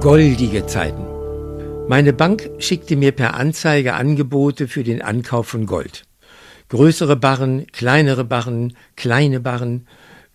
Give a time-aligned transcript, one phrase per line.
[0.00, 1.04] Goldige Zeiten.
[1.88, 6.04] Meine Bank schickte mir per Anzeige Angebote für den Ankauf von Gold.
[6.68, 9.88] Größere Barren, kleinere Barren, kleine Barren,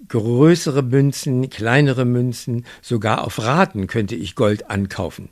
[0.09, 5.29] größere Münzen, kleinere Münzen, sogar auf Raten könnte ich Gold ankaufen.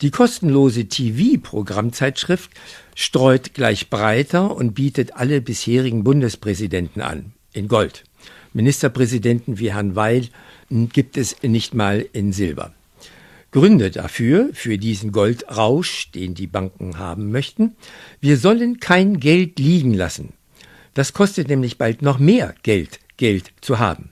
[0.00, 2.50] Die kostenlose TV-Programmzeitschrift
[2.96, 8.02] streut gleich breiter und bietet alle bisherigen Bundespräsidenten an, in Gold.
[8.54, 10.30] Ministerpräsidenten wie Herrn Weil
[10.68, 12.72] gibt es nicht mal in Silber.
[13.56, 17.74] Gründe dafür, für diesen Goldrausch, den die Banken haben möchten.
[18.20, 20.34] Wir sollen kein Geld liegen lassen.
[20.92, 24.10] Das kostet nämlich bald noch mehr Geld, Geld zu haben.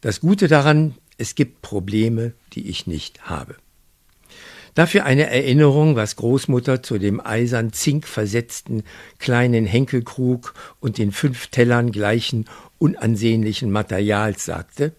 [0.00, 3.56] Das Gute daran, es gibt Probleme, die ich nicht habe.
[4.74, 8.84] Dafür eine Erinnerung, was Großmutter zu dem eisern Zink versetzten
[9.18, 12.46] kleinen Henkelkrug und den fünf Tellern gleichen
[12.78, 14.94] unansehnlichen Materials sagte.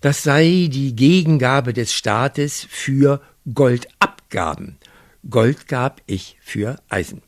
[0.00, 4.76] Das sei die Gegengabe des Staates für Goldabgaben.
[5.28, 7.22] Gold gab ich für Eisen.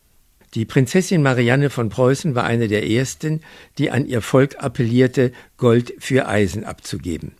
[0.55, 3.41] Die Prinzessin Marianne von Preußen war eine der ersten,
[3.79, 7.33] die an ihr Volk appellierte, Gold für Eisen abzugeben.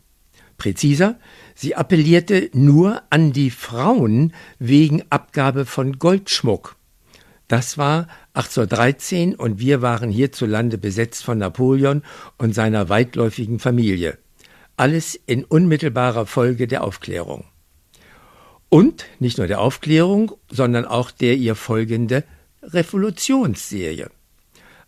[0.57, 1.17] Präziser,
[1.55, 6.75] sie appellierte nur an die Frauen wegen Abgabe von Goldschmuck.
[7.47, 12.03] Das war 1813 und wir waren hierzulande besetzt von Napoleon
[12.37, 14.17] und seiner weitläufigen Familie
[14.79, 17.43] alles in unmittelbarer Folge der Aufklärung.
[18.69, 22.23] Und nicht nur der Aufklärung, sondern auch der ihr folgende
[22.63, 24.09] Revolutionsserie.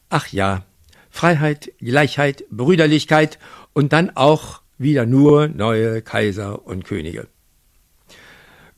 [0.10, 0.64] Ach ja,
[1.10, 3.38] Freiheit, Gleichheit, Brüderlichkeit
[3.74, 7.28] und dann auch wieder nur neue Kaiser und Könige.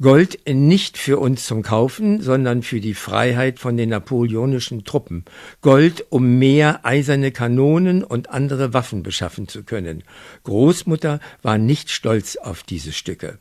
[0.04, 5.24] Gold nicht für uns zum Kaufen, sondern für die Freiheit von den napoleonischen Truppen.
[5.62, 10.04] Gold, um mehr eiserne Kanonen und andere Waffen beschaffen zu können.
[10.44, 13.40] Großmutter war nicht stolz auf diese Stücke,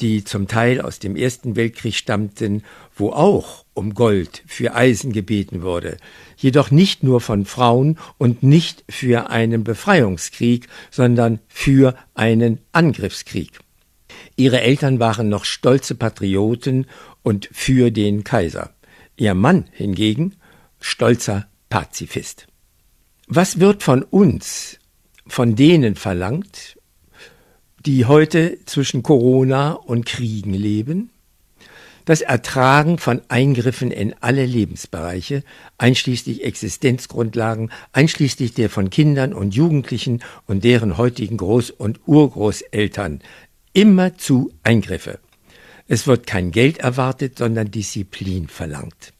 [0.00, 5.62] die zum Teil aus dem Ersten Weltkrieg stammten, wo auch um Gold für Eisen gebeten
[5.62, 5.96] wurde,
[6.36, 13.63] jedoch nicht nur von Frauen und nicht für einen Befreiungskrieg, sondern für einen Angriffskrieg.
[14.36, 16.86] Ihre Eltern waren noch stolze Patrioten
[17.22, 18.70] und für den Kaiser.
[19.16, 20.34] Ihr Mann hingegen
[20.80, 22.46] stolzer Pazifist.
[23.26, 24.78] Was wird von uns,
[25.26, 26.78] von denen verlangt,
[27.86, 31.10] die heute zwischen Corona und Kriegen leben?
[32.04, 35.42] Das Ertragen von Eingriffen in alle Lebensbereiche,
[35.78, 43.22] einschließlich Existenzgrundlagen, einschließlich der von Kindern und Jugendlichen und deren heutigen Groß- und Urgroßeltern
[43.76, 45.18] Immerzu Eingriffe.
[45.88, 49.12] Es wird kein Geld erwartet, sondern Disziplin verlangt.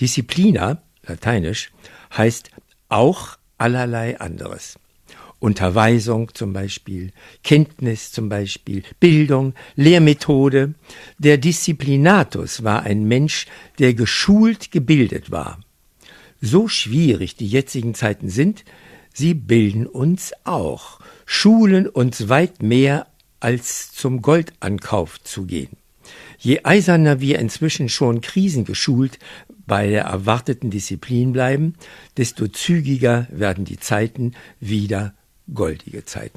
[0.00, 1.70] Disziplina, lateinisch,
[2.16, 2.50] heißt
[2.88, 4.78] auch allerlei anderes.
[5.40, 7.12] Unterweisung zum Beispiel,
[7.44, 10.72] Kenntnis zum Beispiel, Bildung, Lehrmethode.
[11.18, 13.44] Der Disziplinatus war ein Mensch,
[13.78, 15.60] der geschult gebildet war.
[16.40, 18.64] So schwierig die jetzigen Zeiten sind,
[19.12, 23.06] sie bilden uns auch, schulen uns weit mehr
[23.40, 25.76] als zum Goldankauf zu gehen.
[26.38, 29.18] Je eiserner wir inzwischen schon krisengeschult
[29.66, 31.74] bei der erwarteten Disziplin bleiben,
[32.16, 35.14] desto zügiger werden die Zeiten wieder
[35.52, 36.28] goldige Zeiten.